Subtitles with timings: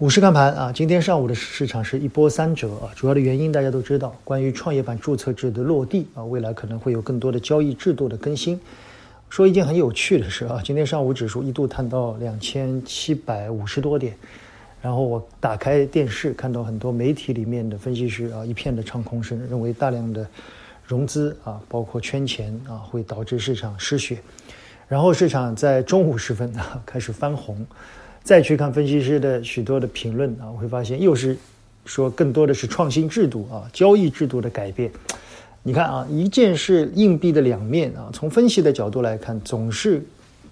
[0.00, 8.58] 午市看盘啊，今天上午的市场是一波三折啊，主要的原因大家都知道，关于创业板注册制的落地啊，未来可能会有更多的交易制度的更新。
[9.28, 14.16] 说一件很有趣的事啊，今天上午指数一度探到两千七百五十多点，
[14.80, 20.26] 然后我打开电视看到很多媒体里面的分析师啊，一片的唱空声，认为大量的
[20.82, 24.18] 融资啊，包括圈钱啊，会导致市场失血，
[24.88, 27.66] 然后市场在中午时分啊开始翻红。
[28.22, 31.36] 再去看分析师的许多的评论啊，我会发现又是
[31.84, 34.90] 说更多的是创新制度啊，交易制度的改变。
[35.62, 40.02] 你看啊，一件是硬币的两面啊，从分析的角度来看，总是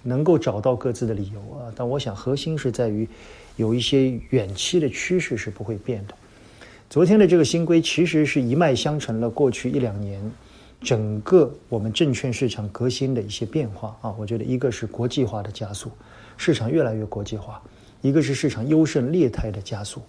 [0.03, 1.71] 能够找到各自的理由啊。
[1.75, 3.07] 但我想核心是在于
[3.55, 6.13] 有一些远期的趋势是不会变的。
[6.89, 10.19] 昨天的这个新规其实是一脉相承了过去一两年
[10.81, 14.15] 整个我们证券市场革新的一些变化啊。
[14.17, 15.91] 我觉得一个是国际化的加速。
[16.37, 17.61] 市场越来越国际化，
[18.01, 20.01] 一个是市场优胜劣汰的加速，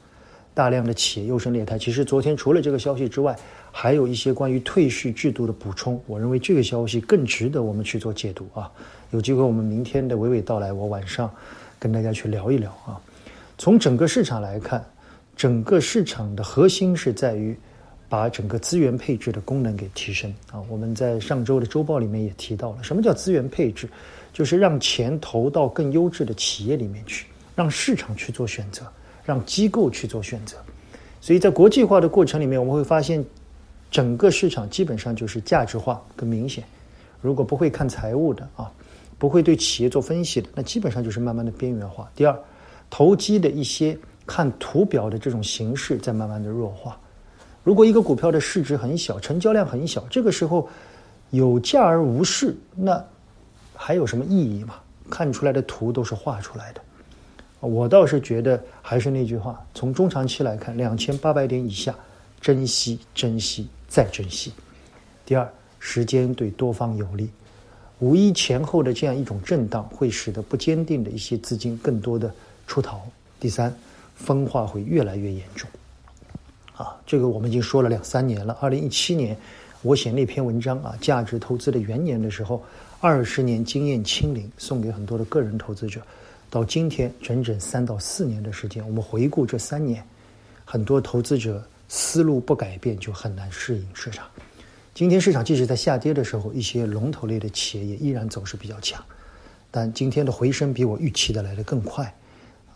[0.54, 1.76] 大量的企业优胜劣汰。
[1.76, 3.36] 其实昨天除了这个消息之外，
[3.72, 6.00] 还有一些关于退市制度的补充。
[6.06, 8.70] 我认为这个消息更值得我们去做解读啊。
[9.10, 11.28] 有机会我们明天的娓娓道来，我晚上
[11.80, 13.00] 跟大家去聊一聊啊。
[13.58, 14.84] 从整个市场来看，
[15.36, 17.58] 整个市场的核心是在于
[18.10, 20.60] 把整个资源配置的功能给提升啊。
[20.68, 23.88] 我们在上周的周报里面也提到了，什么叫资源配置？
[24.32, 28.84] 就是让钱投到更优质的企业里面去，让市场去做选择，
[29.24, 30.56] 让机构去做选择。
[31.20, 33.24] 所以在国际化的过程里面，我们会发现，
[33.90, 36.62] 整个市场基本上就是价值化更明显。
[37.20, 38.70] 如果不会看财务的啊，
[39.18, 42.10] 不会对企业做分析的，那基本上就是慢慢的边缘化。
[42.14, 42.38] 第二，
[42.88, 46.98] 投机的一些看图表的这种形式在慢慢的弱化。
[47.62, 50.68] 如果一个股票的市值很小，成交量很小，这个时候
[51.30, 53.04] 有价而无市，那。
[53.82, 54.74] 还有什么意义吗？
[55.08, 56.82] 看出来的图都是画出来的。
[57.60, 61.94] 我倒是觉得，还是那句话，从中长期来看，两千八百点以下，
[62.42, 64.52] 珍惜、珍惜再珍惜。
[65.24, 67.30] 第二，时间对多方有利。
[68.00, 72.30] 五一前后的这样一种震荡，会使得不坚定的一些资金更多的
[72.66, 73.00] 出逃。
[73.40, 73.74] 第三，
[74.14, 75.66] 分化会越来越严重。
[76.80, 78.56] 啊，这个我们已经说了两三年了。
[78.58, 79.36] 二零一七年，
[79.82, 82.62] 我写那篇文章啊，价值投资的元年的时候。
[83.02, 86.02] 二十年经验清零，送给很多的个人投资者。
[86.50, 90.04] 到今天，整整三到四年的时间，我们回顾这三年，
[90.66, 94.26] 很多投资者思路不改变，就很难适应市场。
[94.94, 99.02] 今天市场即使在下跌的时候，一些龙头类的企业也依然走势比较强。
[99.70, 102.14] 但今天的回升比我预期的来的更快。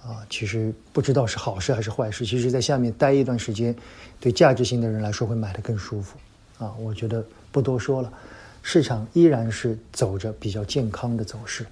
[0.07, 2.27] 啊，其实不知道是好事还是坏事。
[2.27, 3.75] 其实，在下面待一段时间，
[4.21, 6.19] 对价值型的人来说会买的更舒服。
[6.59, 8.13] 啊，我觉得不多说了。
[8.63, 11.67] 市场依然是走着比较健康的走势，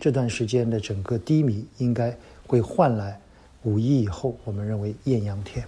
[0.00, 2.16] 这段时间的整个低迷应该
[2.46, 3.20] 会换来
[3.62, 5.64] 五一以后我们认为艳阳天，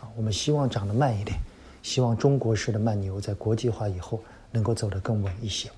[0.00, 1.36] 啊，我们希望涨得慢一点，
[1.82, 4.20] 希望中国式的慢牛在国际化以后
[4.50, 5.68] 能够走得更稳一些，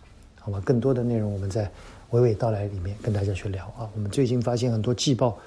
[0.40, 0.60] 好吧？
[0.60, 1.70] 更多的内容我们在
[2.10, 3.88] 娓娓道来里面跟大家去聊啊。
[3.94, 5.38] 我们最近发现很多季报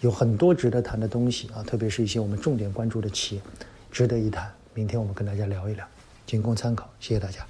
[0.00, 3.42] 有很多值得谈的东西啊，特别是一些我们重点关注的企业，
[3.90, 4.50] 值得一谈。
[4.72, 5.86] 明天我们跟大家聊一聊，
[6.26, 7.46] 仅供参考，谢谢大家。